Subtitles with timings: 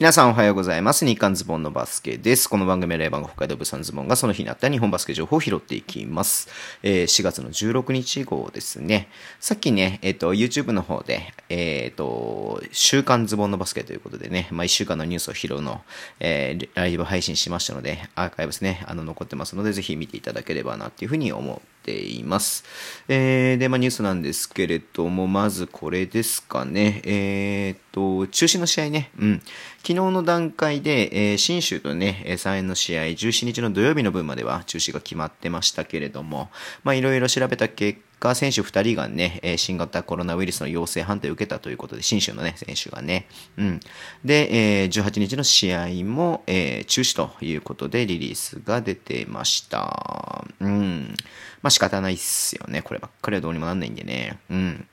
[0.00, 1.04] 皆さんおはようございます。
[1.04, 2.48] 日刊ズボンのバスケです。
[2.48, 6.48] この番組はレイバンが北海道ブサンズボンがその日にあった日本バスケ情報を拾っていきます。
[6.82, 9.08] えー、4月の16日号ですね。
[9.40, 15.82] さっきね、えっ、ー、と、YouTube の方で、えっ、ー、と、週刊ズボンのバスケということでね、まあ、1週間のニュースを拾うの、
[16.18, 22.64] えー、ライブ配信しましたので、アーカイブスね、あの、残ってますので、ぜひ見ていただければなっていうふうに思っています。
[23.08, 27.02] えー、で、まあ、ニュースなんですけれども、まずこれですかね。
[27.04, 29.40] えっ、と、中止の試合ね、うん。
[29.78, 36.50] 昨日の段階で、えー、新州とね、3円の試合、17日の土曜日の分までは中止が決まってましたけれども、
[36.84, 43.80] まあ、いろいろ調べた結果、選手2人がね、新型コロナウイルスの陽性判定を受けたということで、新州のね、選手がね、うん。
[44.24, 50.44] で、えー、18日の試合も、え、中止ということでリリースが出てました。
[50.60, 51.14] うん。
[51.62, 52.82] まあ仕方ないっすよね。
[52.82, 54.38] こればっかりはどうにもなんないんでね。
[54.50, 54.86] うん。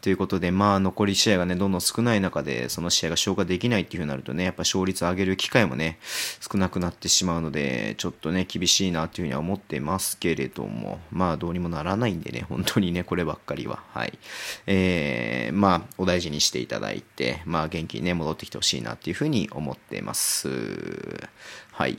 [0.00, 5.98] ということで、まあ、残り試合がね、どんどん少ない中で、その試合が消化できないっていうふうになるとね、やっぱ勝率を上げる機会もね、
[6.40, 14.18] 少なくなってしまうので、ちょっとね、厳しいなっていうふうには思ってますけれども、まあ、どうにもならないんでね、本当にね、こればっかりは、はい。
[14.66, 20.48] えー、まあ、お大事にしていただいて、まあ、元気にね、戻ってきてほしいなっていうふうに思ってます。
[21.72, 21.98] はい。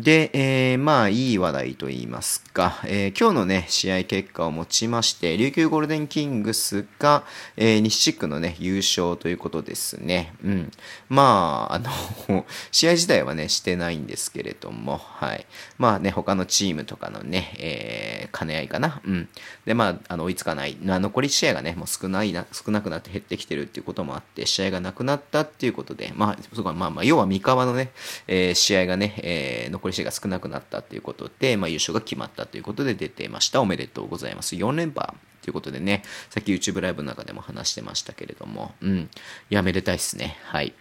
[0.00, 7.24] で、えー、まあ、いい話題といいますか、えー、今日のね、試合結果をもちまして、琉球ゴールデンキングスが、
[7.56, 10.32] えー、西地区のね、優勝ということですね。
[10.42, 10.70] うん。
[11.08, 15.44] まあ、あの、 試合自体はね、してないんですけれども、はい。
[15.76, 19.02] まあね、他のチームとかのね、えー、兼ね合いかな。
[19.04, 19.28] うん。
[19.66, 20.78] で、まあ、あの、追いつかない。
[20.80, 27.90] 残り試合がね、もう少ないな、少なくなって減ってきてるっていうこともあって、試合がなくなったっていうことで、まあ、そこはまあまあ、要は三河のね、
[28.28, 33.60] えー、試合がね、えー、残り試合が少なくなったということで、まあ、優勝が決まったということで出てました。
[33.60, 34.56] おめでとうございます。
[34.56, 38.98] 4連覇ということでね、さっき YouTube ライブの中でも話してましたけれども、うん。
[38.98, 40.38] いや、めでたいっすね。
[40.44, 40.74] はい。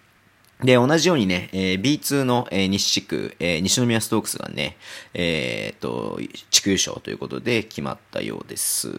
[0.64, 4.76] で、同じようにね、えー、B2 の、えー、西地区、えー、西宮ストークスがね、
[5.14, 6.20] えー、と、
[6.52, 8.90] 地区優勝ということで決まったようです。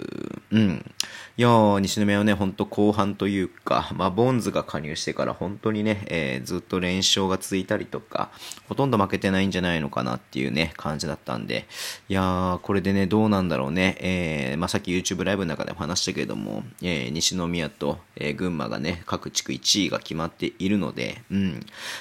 [0.53, 0.95] うん。
[1.37, 8.31] いやー、西宮はね、ほんと後半というか、まあ、ボンズが加入してから本当にね、えー、ずっと連勝が続いたりとか、
[8.67, 11.67] ほとんど負けてないんじゃないのかなっていうね、感じだったんで、
[12.09, 21.50] いやー、これでね、どうなんだろうね、えー、まあ、さっき YouTube ライブの中でも話したけれども、えー、西宮と、えー、群馬がね、各地区1位が決まっているので、うん。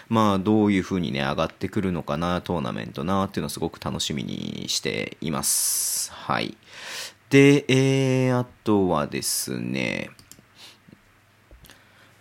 [0.07, 6.11] まあ、どういう風にね、上がってくるのかな、トーナメントな、っていうのをすごく楽しみにしています。
[6.11, 6.57] はい。
[7.29, 10.09] で、えー、あとはですね、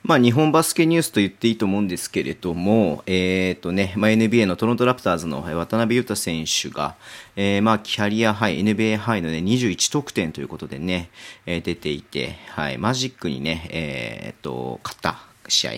[0.08, 6.94] まあ、日本バスケニュースと言っていいと思うんですけれども、えっ、ー、とね、まあ、NBA のトロントラプターズの渡辺裕太選手が、
[7.36, 11.10] えー、まあ、キャリアハイ、NBA ハイのね、21得点ということでね、
[11.44, 15.72] えー、出ていて、はい、マジックにね、えっ、ー、と、勝った試合。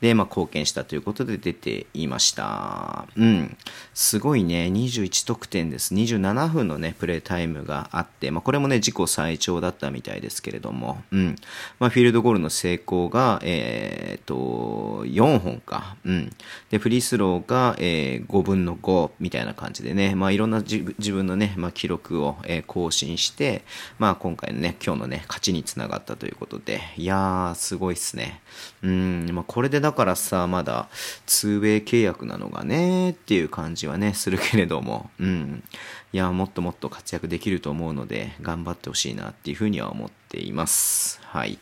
[0.00, 3.06] で、まあ、貢献したということで出ていました。
[3.16, 3.56] うん。
[3.94, 5.94] すごいね、21得点です。
[5.94, 11.36] 27分のね、プレータイムがあって、まあ、これもね、自己最長だったみたいですけれども、うん。
[11.78, 15.96] まあ、フィールドゴールの成功が、えー、っと、4本か。
[16.04, 16.30] うん。
[16.70, 23.64] で、フリースローが、えー、5分の5みたいな感じでね、まあ、いろんな自分のね、まあ、記録を、えー、更新して、
[23.98, 28.40] まあ、今回のね、今日のね、勝ちにつながったということで、いやー、すごいっすね。
[28.82, 30.88] うん、まあ、これでだからさ、まだ
[31.26, 35.64] 2way 契約なのがね、っていう感じはね、するけれども、うん。
[36.12, 41.20] いや、もっともっと活躍できると思うので、頑張ってほしいなっていうふうには思っています。
[41.24, 41.58] はい。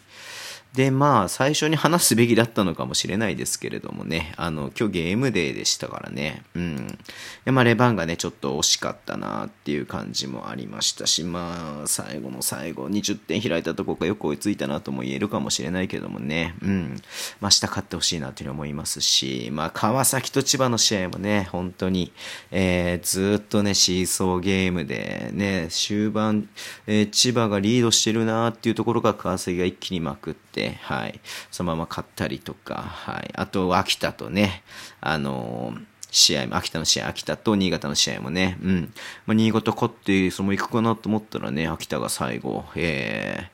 [0.74, 6.98] で、まあ、最初に話すべきだったのかもしれないですけれどもね、あの、今日ゲームデーでしたからね、うん。
[7.44, 16.96] でまあ、レバンがね、ちょっと惜しかったなっていう感じもありましたし、まあ、最後の最後、20点開いたところがよく追いついたなとも言えるかもしれないけどもね、うん。
[17.40, 22.12] まあ、下勝ってほしいなというふうに思いますし、まあ、川崎と千葉の試合もね、本当に、
[22.50, 26.48] えー、ずっとね、シーソーゲームで、ね、終盤、
[26.86, 30.47] えー、千葉がリードしてるなっていうところが川崎が一気にまくって、、
[30.82, 31.20] はい、
[31.50, 34.62] そのまま勝ったりとか、はい、あと、秋田とね、
[35.00, 38.92] あのー試合も、秋田の試合、秋田と新潟の試合もね、うん。
[39.26, 43.48] まあ、新潟勝って、その行くかなと思ったらね、秋田が最後、えー、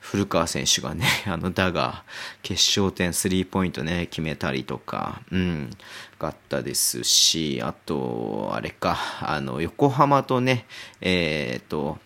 [0.00, 2.04] 古川選手がね、 あの、だが、
[2.42, 5.70] 決勝点スリーポイントね、決めたりとか、うん、
[6.18, 10.66] がったですし、あと、あれか、あの、横浜とね、
[11.00, 11.98] えー、と、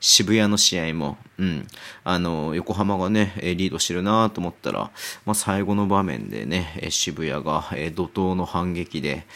[0.00, 1.66] 渋谷の試合も、うん、
[2.04, 4.90] あの、横浜がね、リードしてるなと思ったら、
[5.24, 9.26] まあ、最後の場面でね、渋谷が、え怒涛の反撃で、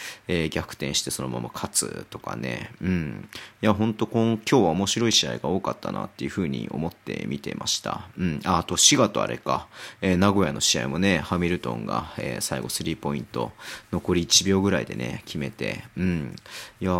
[0.51, 3.29] 逆転してそのまま勝つとかね、うん。
[3.63, 8.09] いや、ほんと今日は面白い試合が多かったなっていうふうに思って見てました。
[8.19, 8.41] うん。
[8.45, 9.69] あ、あと滋賀とあれか、
[10.01, 13.53] えー、名古屋の試合もね、ハミルトンが、え、最後スリーポイント、
[13.93, 16.37] 残り1秒ぐらいでね、決めて、うん。
[16.81, 16.93] いや、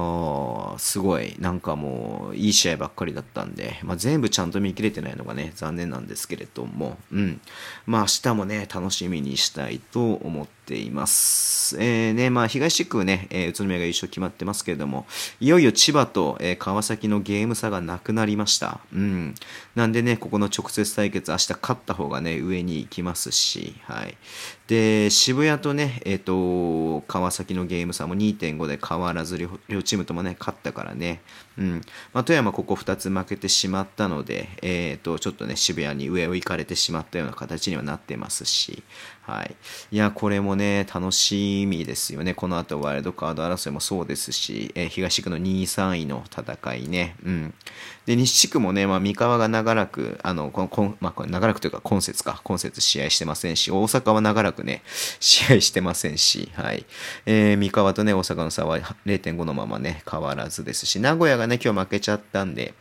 [0.79, 7.41] すごい、なんかもう、いい試合ばっかりだったんで、まあ、全部ちゃんと見切れてないのがね、残念なんですけれども、うん。
[7.87, 11.77] まあ、明日もね、楽しみにしたいと思っています。
[11.81, 15.07] えー、ね、まあ、東地区ね、えー、宇都宮が優勝決まってますけれども、
[15.41, 18.81] いよいよ千葉と、えー、川崎のゲーム差がなくなりました。
[18.93, 19.35] うん。
[19.75, 24.17] なんでね、ここの直接対決、明日勝った方がね、上に行きますし、はい。
[24.69, 31.23] で、渋谷とね、えっ、ー、と、川崎のゲーム差も2.5で変わらず両、両チームともね、勝ったからね、
[31.57, 31.81] うん。
[32.13, 38.83] まあ、富山ここ2つ負けてしまったので、えっ、ー、と、ちょっとね、渋谷に上を行かれてしまったような形にはなってますし、
[39.23, 39.57] はい。
[39.91, 42.33] いや、これもね、楽しみですよね。
[42.33, 47.15] この後ワイルドカード争いもそうですし、えー、東区の2位、3位の戦いね。
[47.23, 47.55] うん。
[48.07, 54.83] で、西地区もね、まあ、三河が長らく、あの、この、まあ、長らくというか、今節か、今節試合してませんし、大阪は長らくね、
[55.21, 56.87] 試合してませんし、はい。
[57.27, 62.73] えー、三河とね、大阪の差は0.5のままね、変わらずですし、名古屋がね、今日負けちゃったんで、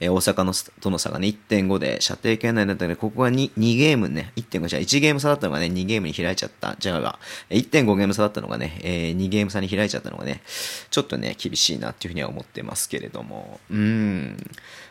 [0.00, 6.76] えー、大阪のとの差がね、1.5で射程圏内だったので、ここが 2, 2ゲームね、1.5じゃ1ゲーム差だったのがね、2ゲームに開いちゃった。
[6.78, 7.18] じゃあ、
[7.50, 10.42] 1.5ゲーム差だったのがね、えー、2ゲーム差に開いちゃったのがね、
[10.90, 14.36] ちょっとね、厳しいなっていうふうには思ってますけれども、うん。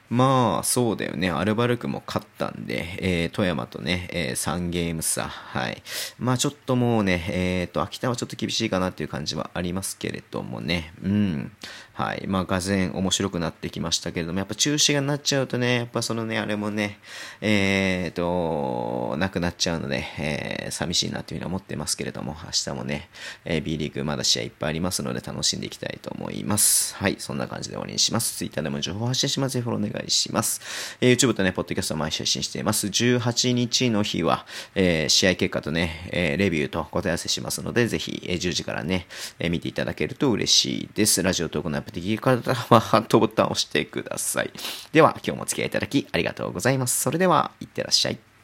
[0.10, 1.30] まあ、そうだよね。
[1.30, 5.28] アルバルクも勝ったんで、えー、富山とね、えー、3ゲーム差。
[5.28, 5.82] はい。
[6.20, 10.94] まあ、ちょっともうね、えっ、ー、と、秋田はちょっと厳しいかなっていう感じはありますけれどもね。
[11.04, 11.52] うん。
[11.94, 12.26] はい。
[12.28, 17.00] まあ、がぜ面白くなってきましたけれども、やっぱ中止がなっちゃうとね、やっぱそのね、あれもね、
[17.42, 23.10] えっ、と、なくなっちゃうので、えー、寂しいなというふうに思ってますけれども、明日もね、
[23.46, 26.96] え、B リーグまだ試合いっぱいありますので、楽しんでいきたいと思います。
[26.96, 27.16] はい。
[27.18, 28.38] そんな感じで終わりにします。
[28.38, 29.62] Twitter でも情報発信します。
[29.62, 30.98] フォローお願い願いします。
[31.02, 32.88] えー、YouTube とね、ポッドキャストを毎週配信しています。
[32.88, 34.46] 18日の日は、
[34.76, 39.08] えー、試合結果とね、えー、レビューと答え合わせしますので、ぜひ、えー、10時からね、
[39.40, 41.22] えー、見ていただけると嬉しいです。
[41.24, 44.52] ラジオ投稿のアップできる方は、ハートボタンを押してください。
[44.92, 47.02] では、今日もお付き合いいただきありがとうございます。
[47.02, 48.35] それでは、いってらっしゃい。